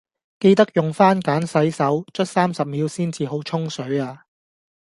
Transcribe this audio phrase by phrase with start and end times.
[0.39, 4.25] 記得用番梘洗手，捽三十秒先至好沖水呀